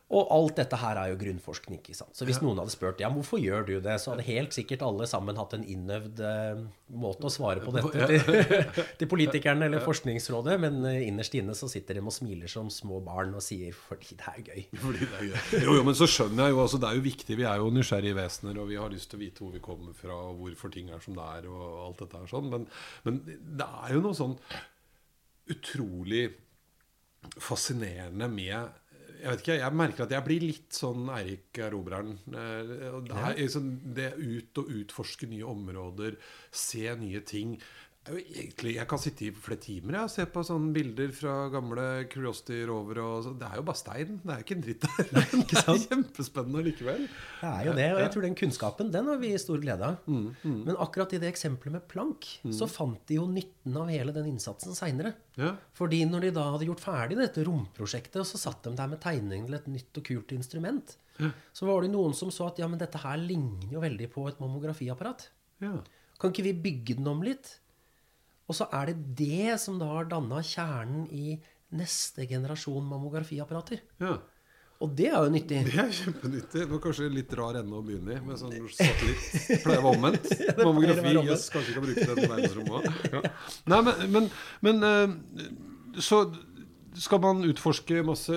[0.10, 1.84] Og alt dette her er jo grunnforskning.
[1.84, 2.16] ikke sant?
[2.18, 5.06] Så hvis noen hadde spurt ja, hvorfor gjør du det, så hadde helt sikkert alle
[5.10, 6.64] sammen hatt en innøvd eh,
[6.98, 8.64] måte å svare på dette til,
[9.04, 10.58] til politikerne eller Forskningsrådet.
[10.66, 14.18] Men eh, innerst inne så sitter de og smiler som små barn og sier fordi
[14.18, 14.66] det er gøy.
[14.88, 15.38] Fordi det er gøy.
[15.68, 17.40] Jo, jo, men så skjønner jeg jo altså, Det er jo viktig.
[17.44, 19.94] Vi er jo nysgjerrige vesener, og vi har lyst til å vite hvor vi kommer
[19.94, 22.50] fra, og hvorfor ting er som det er, og alt dette her sånn.
[22.50, 22.66] Men,
[23.06, 24.38] men det er jo noe sånn
[25.54, 26.26] utrolig
[27.38, 28.79] fascinerende med
[29.20, 32.14] jeg vet ikke, jeg merker at jeg blir litt sånn Eirik Erobreren.
[32.32, 32.72] Eh,
[33.04, 36.16] Det er liksom det ut og utforske nye områder,
[36.52, 37.58] se nye ting.
[38.10, 41.34] Er Egentlig, jeg kan sitte i flere timer jeg, og se på sånne bilder fra
[41.54, 43.00] gamle Curiosity Rover.
[43.04, 43.34] Og så.
[43.38, 44.16] Det er jo bare stein.
[44.24, 45.12] Det er jo ikke en dritt der.
[45.52, 47.04] Det er kjempespennende likevel.
[47.42, 50.00] Det er jo det, og jeg tror den kunnskapen den har vi stor glede av.
[50.10, 50.26] Mm,
[50.66, 54.32] Men akkurat i det eksempelet med Planck, så fant de jo nytten av hele den
[54.34, 55.14] innsatsen seinere.
[55.40, 55.54] Ja.
[55.78, 59.46] Fordi når de da hadde gjort ferdig dette romprosjektet, så satt de der med tegningen
[59.48, 60.98] til et nytt og kult instrument,
[61.54, 64.26] så var det noen som så at ja, men dette her ligner jo veldig på
[64.30, 65.26] et mammografiapparat.
[65.62, 65.74] Ja.
[66.20, 67.58] Kan ikke vi bygge den om litt?
[68.50, 71.38] Og så er det det som da har danna kjernen i
[71.78, 73.86] neste generasjon mammografiapparater.
[74.02, 74.18] ja.
[74.80, 75.58] Og det er jo nyttig.
[75.68, 76.62] Det er kjempenyttig.
[76.62, 79.26] Det var kanskje litt rar ende å begynne i, med sånn satellitt.
[79.60, 80.30] For det var omvendt.
[80.62, 81.02] Mammografi.
[81.04, 81.24] være.
[81.28, 83.02] Jøss, kanskje vi kan bruke det på verdensrommet òg.
[83.12, 83.34] Ja.
[83.74, 84.30] Nei, men, men,
[84.64, 86.22] men eh, Så
[87.00, 88.36] skal man utforske masse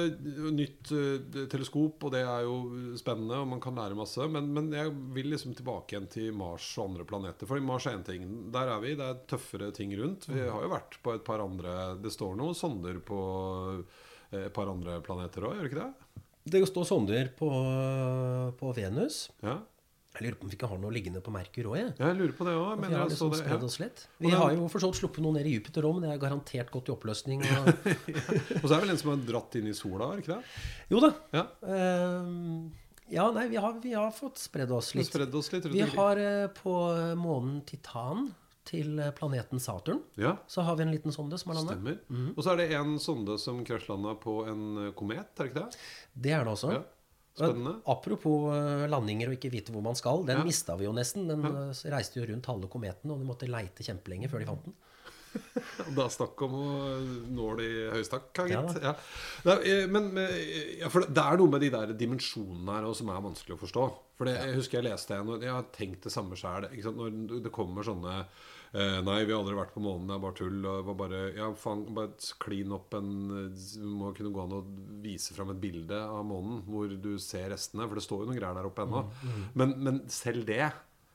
[0.54, 2.56] nytt uh, teleskop, og det er jo
[2.98, 4.26] spennende, og man kan lære masse.
[4.30, 7.48] Men, men jeg vil liksom tilbake igjen til Mars og andre planeter.
[7.50, 8.28] For Mars er én ting.
[8.54, 8.94] Der er vi.
[8.98, 10.28] Det er tøffere ting rundt.
[10.30, 13.20] Vi har jo vært på et par andre Det står noen sonder på
[14.30, 16.22] eh, et par andre planeter òg, gjør det ikke det?
[16.52, 17.48] Det står sonder på,
[18.58, 19.28] på Venus.
[19.44, 19.60] Ja.
[20.12, 21.92] Jeg lurer på om vi ikke har noe liggende på Merkur òg, jeg.
[21.96, 22.82] Jeg lurer på det òg.
[22.82, 23.46] Vi har liksom det.
[23.48, 23.56] Ja.
[23.64, 24.02] oss litt.
[24.18, 26.12] Vi den- har jo for så vidt sluppet noe ned i Jupiter òg, men det
[26.12, 27.40] er garantert gått i oppløsning.
[27.40, 27.70] Og...
[28.62, 30.44] Og så er det vel en som har dratt inn i sola, er ikke det?
[30.92, 31.12] jo da.
[31.32, 31.46] Ja.
[31.64, 32.68] uh,
[33.12, 35.08] ja, nei, vi har, vi har fått spredd oss litt.
[35.08, 36.76] spredd oss litt Vi har uh, på
[37.16, 38.30] månen Titan
[38.68, 40.02] til eh, planeten Saturn.
[40.14, 41.96] Ja, Så har vi en liten sonde som har landa.
[42.08, 42.34] Mhm.
[42.36, 45.64] Og så er det en sonde som krasjlanda på en eh, komet, er det ikke
[45.64, 45.80] det?
[46.14, 46.72] Det er det også.
[46.76, 46.82] Ja.
[47.32, 47.74] Spennende.
[47.88, 50.24] Apropos eh, landinger og ikke vite hvor man skal.
[50.28, 50.44] Den Ja.
[50.44, 51.26] mista vi jo nesten.
[51.30, 51.66] Den ja.
[51.94, 54.74] reiste jo rundt halve kometen, og vi måtte leite kjempelenge før de fant den.
[55.96, 56.64] Da snakk om å
[57.32, 58.82] nå i høystakk, ja, Ja gitt.
[58.84, 58.92] Ja.
[59.48, 60.10] Er, eh, men
[60.78, 63.86] ja, for det er noe med de der dimensjonene her som er vanskelig å forstå.
[64.18, 66.68] For det, Jeg husker jeg leste en, og jeg har tenkt det samme sjøl.
[66.68, 68.26] Når det kommer sånne
[68.72, 70.60] Eh, nei, vi har aldri vært på månen, det er bare tull.
[70.60, 73.10] Og det var bare, ja, fang, bare klin opp en
[73.52, 74.62] Det må kunne gå an å
[75.04, 77.84] vise fram et bilde av månen hvor du ser restene.
[77.84, 79.04] For det står jo noen greier der oppe ennå.
[79.60, 80.70] Men, men selv det,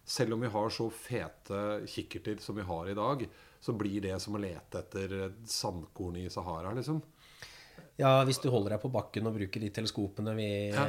[0.08, 3.26] selv om vi har så fete kikkerter som vi har i dag,
[3.60, 5.17] så blir det som å lete etter
[5.50, 7.02] sandkorn i Sahara, liksom.
[7.98, 10.84] Ja, hvis du holder deg på bakken og bruker de teleskopene vi ja.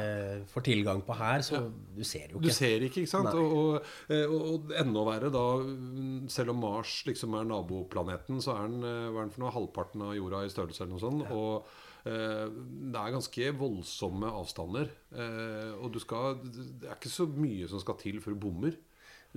[0.51, 2.45] får tilgang på her, så du ser jo ikke.
[2.45, 3.31] Du ser ikke, ikke sant?
[3.33, 5.45] Og, og, eh, og, og enda verre da
[6.29, 9.55] Selv om Mars liksom er naboplaneten, så er den, eh, hva er den for noe,
[9.55, 11.25] halvparten av jorda i størrelse eller noe sånt.
[11.33, 12.45] Og eh,
[12.93, 14.93] det er ganske voldsomme avstander.
[15.09, 18.77] Eh, og du skal Det er ikke så mye som skal til før du bommer.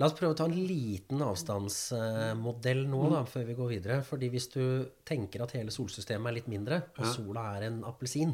[0.01, 3.99] La oss prøve å ta en liten avstandsmodell nå, da, før vi går videre.
[4.07, 4.63] Fordi hvis du
[5.09, 8.33] tenker at hele solsystemet er litt mindre, og sola er en appelsin,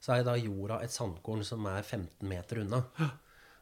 [0.00, 2.80] så er da jorda et sandkorn som er 15 meter unna.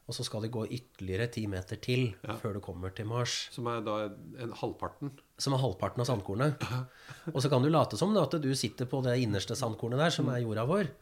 [0.07, 3.49] Og så skal det gå ytterligere 10 meter til før du kommer til Mars.
[3.51, 3.97] Som er da
[4.45, 5.11] en halvparten.
[5.43, 6.63] Som er halvparten av sandkornet.
[7.35, 10.15] Og så kan du late som da, at du sitter på det innerste sandkornet der,
[10.15, 10.93] som er jorda vår.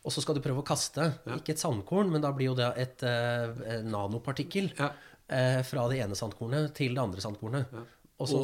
[0.00, 1.10] Og så skal du prøve å kaste.
[1.36, 4.88] Ikke et sandkorn, men da blir jo det et eh, nanopartikkel Ja.
[5.30, 7.80] Eh, fra det ene sandkornet til det andre sandkornet.
[8.20, 8.42] Og så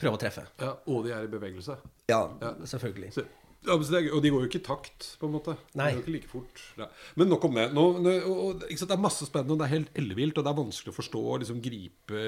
[0.00, 0.44] prøve å treffe.
[0.60, 1.78] Ja, og de er i bevegelse.
[2.10, 2.22] Ja,
[2.68, 3.10] selvfølgelig.
[3.16, 3.24] Så,
[3.66, 5.56] ja, og de går jo ikke i takt, på en måte.
[5.78, 5.88] Nei.
[5.90, 6.62] De går ikke like fort.
[6.78, 6.86] Nei.
[7.18, 7.66] Men nok om det.
[7.74, 10.38] Nå, nå, og, det er masse spennende, og det er helt ellevilt.
[10.38, 12.26] Og det er vanskelig å forstå og liksom gripe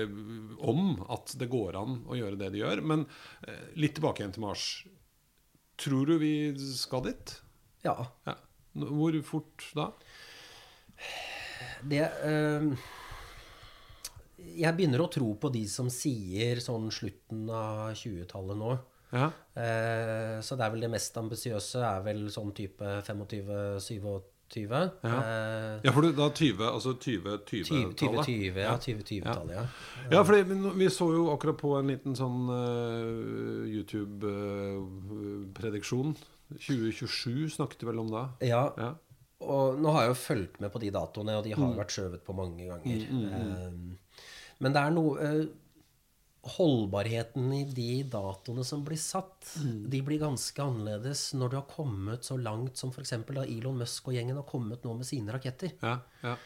[0.73, 2.83] om at det går an å gjøre det de gjør.
[2.91, 3.07] Men
[3.47, 4.67] eh, litt tilbake igjen til Mars.
[5.79, 6.35] Tror du vi
[6.75, 7.37] skal dit?
[7.87, 7.95] Ja.
[8.27, 8.35] Ja.
[8.79, 9.93] Hvor fort da?
[11.87, 12.89] Det eh,
[14.39, 18.77] Jeg begynner å tro på de som sier sånn slutten av 20-tallet nå.
[19.11, 19.31] Ja.
[19.57, 24.21] Eh, så det er vel det mest ambisiøse er vel sånn type 25-27.
[24.55, 24.83] Ja.
[25.03, 27.97] Eh, ja, for du, da 20, altså 2020-tallet.
[27.99, 28.77] 2020, ja.
[28.85, 29.65] 2020-tallet, ja.
[30.13, 30.35] Ja, for
[30.79, 32.55] vi- så jo akkurat på en liten sånn uh,
[33.69, 36.15] YouTube-prediksjon.
[36.57, 38.23] 2027 snakket vi vel om da.
[38.41, 38.73] ja.
[38.79, 38.95] Ja.
[39.39, 42.25] Og nå har jeg jo fulgt med på de datoene, og de har vært skjøvet
[42.27, 43.07] på mange ganger.
[43.07, 43.71] Eh,
[44.63, 45.41] men det er noe eh,
[46.49, 52.25] Holdbarheten i de datoene som blir satt, de blir ganske annerledes når du har kommet
[52.25, 53.11] så langt som f.eks.
[53.27, 55.75] da Elon Musk og gjengen har kommet nå med sine raketter.
[55.83, 56.37] Ja, ja.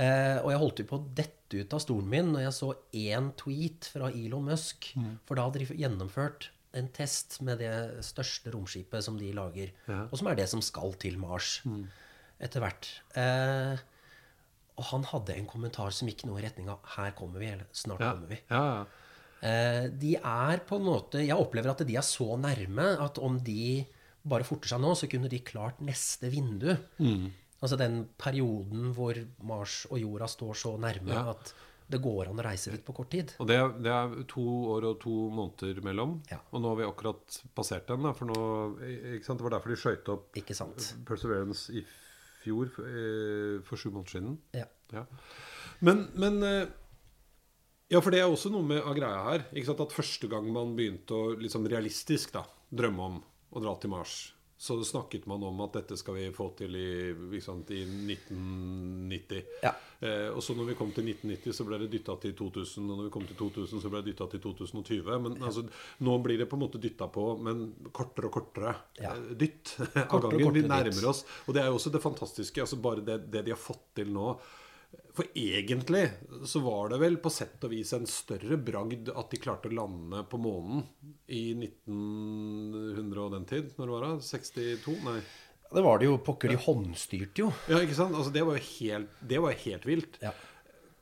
[0.00, 2.70] Eh, og jeg holdt jo på å dette ut av stolen min når jeg så
[2.96, 4.88] én tweet fra Elon Musk.
[5.28, 6.48] For da hadde de gjennomført
[6.80, 7.74] en test med det
[8.08, 9.74] største romskipet som de lager.
[10.08, 11.58] Og som er det som skal til Mars
[12.42, 12.88] etter hvert.
[13.20, 13.76] Eh,
[14.78, 17.66] og han hadde en kommentar som gikk noe i retning av 'Her kommer vi', eller
[17.72, 18.40] 'Snart Ja, kommer vi'.
[18.50, 18.84] ja, ja.
[19.42, 23.40] Eh, de er på en måte Jeg opplever at de er så nærme at om
[23.42, 23.84] de
[24.24, 26.76] bare forter seg nå, så kunne de klart neste vindu.
[27.62, 31.52] Altså den perioden hvor Mars og jorda står så nærme at
[31.90, 33.34] det går an å reise dit på kort tid.
[33.42, 36.22] Og det, det er to år og to måneder mellom.
[36.52, 38.06] Og nå har vi akkurat passert den.
[38.06, 38.38] Da, for nå?
[38.78, 40.94] Det var derfor de skøyt opp Ikke sant?
[41.04, 41.84] Perseverance i
[42.42, 44.38] fjor, for, eh, for sju måneder siden.
[44.58, 44.68] Ja.
[44.92, 45.06] Ja.
[45.80, 46.62] Men, men eh,
[47.92, 49.42] Ja, for det er også noe med av greia her.
[49.52, 49.82] Ikke sant?
[49.84, 53.18] At første gang man begynte å liksom realistisk da, drømme om
[53.52, 54.14] å dra til Mars,
[54.62, 59.40] så snakket man om at dette skal vi få til i, sant, i 1990.
[59.64, 59.72] Ja.
[59.98, 62.86] Eh, og så når vi kom til 1990, så ble det dytta til 2000.
[62.86, 65.10] Og når vi kom til 2000, så ble det dytta til 2020.
[65.26, 65.64] Men altså,
[66.06, 69.16] nå blir det på en måte dytta på, men kortere og kortere Ja.
[69.16, 69.74] eh, dytt
[70.12, 70.54] Kortere av gangen.
[70.60, 71.24] Vi nærmer oss.
[71.48, 72.62] Og det er jo også det fantastiske.
[72.62, 74.36] Altså bare det, det de har fått til nå.
[75.12, 76.06] For egentlig
[76.48, 79.76] så var det vel på sett og vis en større bragd at de klarte å
[79.76, 80.86] lande på månen
[81.28, 83.74] i 1900 og den tid.
[83.76, 84.14] Når det var det?
[84.30, 84.94] 62?
[85.04, 85.18] Nei.
[85.72, 87.50] Det var det jo pokker, de håndstyrte jo.
[87.68, 88.16] Ja, ikke sant?
[88.16, 90.18] Altså, det var jo helt, det var helt vilt.
[90.24, 90.32] Ja.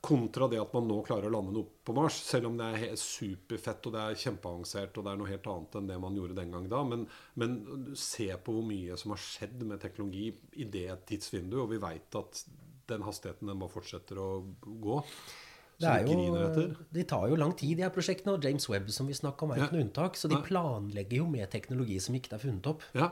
[0.01, 2.17] Kontra det at man nå klarer å lande noe på Mars.
[2.25, 5.77] Selv om det er superfett og det er kjempeavansert og det er noe helt annet
[5.77, 6.81] enn det man gjorde den gang da.
[6.87, 7.05] Men,
[7.39, 7.55] men
[7.99, 11.61] se på hvor mye som har skjedd med teknologi i det tidsvinduet.
[11.63, 12.43] Og vi veit at
[12.91, 14.27] den hastigheten den bare fortsetter å
[14.61, 14.99] gå.
[15.81, 16.77] Så Det er griner jo, etter.
[16.93, 18.35] de tar jo lang tid, de her prosjektene.
[18.37, 20.19] Og James Webb, som vi snakka om, er ikke noe unntak.
[20.19, 22.85] Så de planlegger jo med teknologi som ikke er funnet opp.
[22.93, 23.09] Ja.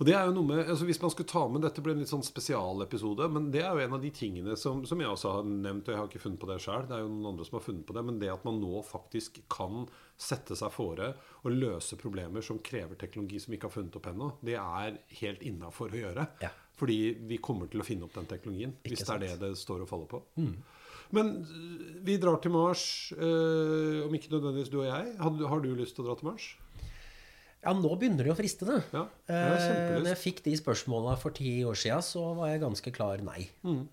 [0.00, 2.00] Og det er jo noe med, altså Hvis man skulle ta med Dette ble en
[2.02, 5.34] litt sånn spesialepisode, men det er jo en av de tingene som, som jeg også
[5.36, 6.88] har nevnt, og jeg har ikke funnet på det sjøl.
[6.88, 8.02] Det er jo noen andre som har funnet på det.
[8.08, 9.84] Men det at man nå faktisk kan
[10.18, 11.12] sette seg fore
[11.44, 15.44] og løse problemer som krever teknologi som ikke har funnet opp ennå, det er helt
[15.46, 16.26] innafor å gjøre.
[16.42, 16.50] Ja.
[16.76, 16.96] Fordi
[17.30, 18.72] vi kommer til å finne opp den teknologien.
[18.82, 20.22] Hvis Ikke det er det det står og faller på.
[21.14, 25.12] Men øh, vi drar til Mars, øh, om ikke nødvendigvis du og jeg.
[25.20, 26.48] Har, du- har du lyst til å dra til Mars?
[27.64, 28.80] Ja, nå begynner det å friste, det.
[28.92, 32.60] Ja, det Eh, når jeg fikk de spørsmåla for ti år sia, så var jeg
[32.60, 33.46] ganske klar nei.
[33.64, 33.86] Mm.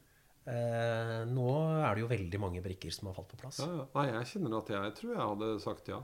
[0.52, 1.46] Eh, nå
[1.86, 3.60] er det jo veldig mange brikker som har falt på plass.
[3.62, 3.86] Ja, ja.
[3.96, 6.02] Nei, jeg kjenner at jeg tror jeg hadde sagt ja.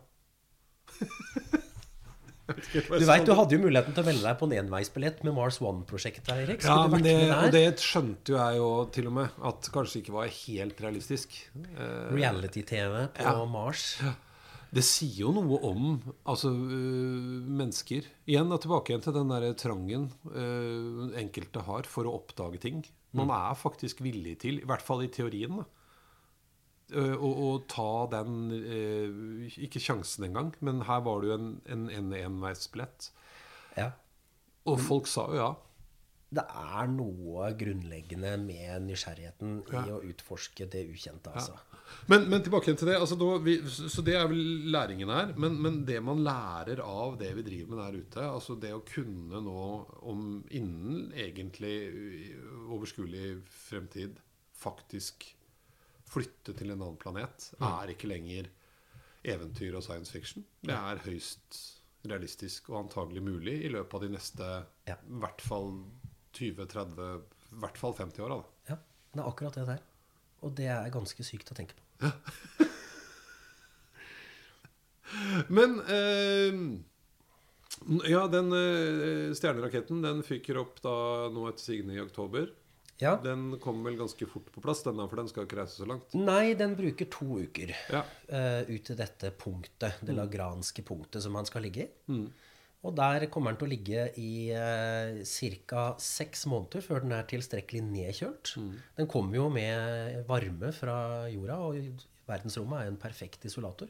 [0.97, 4.37] Jeg vet ikke hva jeg Du vet, du hadde jo muligheten til å melde deg
[4.39, 6.61] på en enveisbillett med Mars One-prosjektet, Erik.
[6.63, 9.99] Ja, Skulle men det, og det skjønte jo jeg jo til og med, at kanskje
[10.01, 11.35] ikke var helt realistisk.
[11.57, 13.35] Eh, Reality-TV på Ja.
[13.51, 13.83] Mars.
[14.67, 15.83] Det sier jo noe om
[16.27, 18.07] altså, øh, mennesker.
[18.27, 22.81] Igjen da, tilbake igjen til den der trangen øh, enkelte har for å oppdage ting.
[23.17, 25.63] Man er faktisk villig til, i hvert fall i teorien, da,
[26.95, 31.87] å, å ta den øh, Ikke sjansen engang, men her var det jo en, en,
[31.91, 33.09] en enveisbillett.
[33.77, 33.91] Ja.
[34.67, 35.53] Og folk sa jo ja.
[36.27, 41.55] Det er noe grunnleggende med nysgjerrigheten i å utforske det ukjente, altså.
[42.11, 42.97] Men, men tilbake til det.
[42.99, 45.31] Altså, da, vi, så det er vel læringen her.
[45.39, 48.83] Men, men det man lærer av det vi driver med der ute, altså det å
[48.87, 49.63] kunne nå
[50.11, 51.77] om innen egentlig
[52.67, 53.37] overskuelig
[53.69, 54.19] fremtid
[54.57, 55.29] faktisk
[56.07, 58.47] flytte til en annen planet, er ikke lenger
[59.27, 60.45] eventyr og science fiction.
[60.63, 61.57] Det er høyst
[62.07, 64.45] realistisk og antagelig mulig i løpet av de neste
[64.87, 64.95] Ja.
[64.95, 65.73] i hvert fall
[66.37, 68.37] 20-30, i hvert fall 50 åra.
[68.69, 68.77] Ja,
[69.13, 69.81] det er akkurat det der.
[70.45, 71.83] Og det er ganske sykt å tenke på.
[75.49, 76.53] Men eh,
[78.11, 80.93] Ja, den eh, stjerneraketten den fyker opp da
[81.33, 82.49] nå etter sigende i oktober.
[83.01, 83.15] Ja.
[83.21, 86.13] Den kommer vel ganske fort på plass, denne, for den skal ikke reise så langt.
[86.17, 88.03] Nei, den bruker to uker Ja.
[88.31, 92.21] uh, ut til dette punktet, det lagranske punktet som han skal ligge i.
[92.87, 95.17] Og der kommer den til å ligge i eh,
[95.67, 95.85] ca.
[95.99, 98.51] seks måneder før den er tilstrekkelig nedkjølt.
[98.99, 103.89] Den kommer jo med varme fra jorda, og verdensrommet er en perfekt isolator.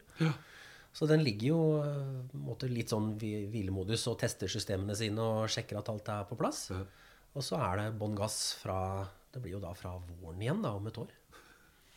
[0.95, 1.59] Så den ligger jo
[2.47, 6.39] måte litt sånn i hvilemodus og tester systemene sine og sjekker at alt er på
[6.39, 6.69] plass.
[7.37, 10.73] Og så er det bånn gass fra Det blir jo da fra våren igjen, da,
[10.73, 11.13] om et år.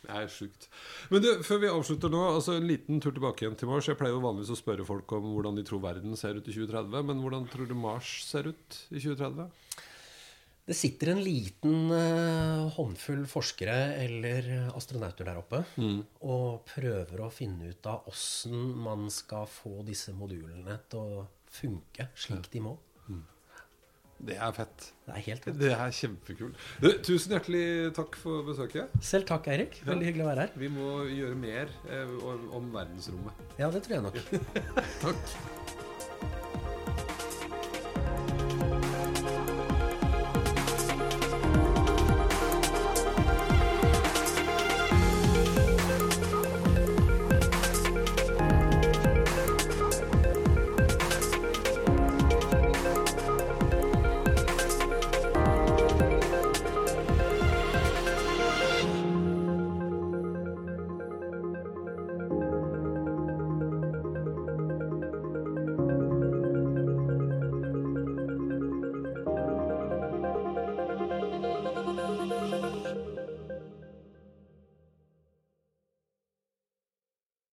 [0.00, 0.66] Det er sjukt.
[1.12, 3.88] Men du, før vi avslutter nå, altså en liten tur tilbake igjen til Mars.
[3.88, 6.55] Jeg pleier jo vanligvis å spørre folk om hvordan de tror verden ser ut i
[6.57, 7.09] 2030.
[7.11, 9.50] Men hvordan tror du Mars ser ut i 2030?
[10.70, 15.64] Det sitter en liten uh, håndfull forskere eller astronauter der oppe
[16.22, 22.12] og prøver å finne ut av åssen man skal få disse modulene til å funke
[22.14, 22.76] slik de må.
[24.20, 24.87] Det er fett.
[25.06, 25.59] Det er helt fett.
[25.61, 26.64] Det er kjempekult.
[27.06, 27.64] Tusen hjertelig
[27.96, 28.96] takk for besøket.
[29.04, 29.80] Selv takk, Eirik.
[29.87, 30.56] Veldig hyggelig å være her.
[30.61, 32.16] Vi må gjøre mer eh,
[32.56, 33.44] om verdensrommet.
[33.61, 34.20] Ja, det tror jeg nok.
[35.06, 35.88] Takk.